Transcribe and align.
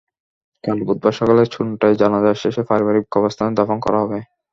কাল 0.63 0.79
বুধবার 0.87 1.13
সকালে 1.19 1.43
চুন্টায় 1.53 1.95
জানাজা 2.01 2.31
শেষে 2.41 2.61
পারিবারিক 2.69 3.05
কবরস্থানে 3.11 3.51
দাফন 3.57 3.77
করা 3.85 3.97
হবে। 4.03 4.19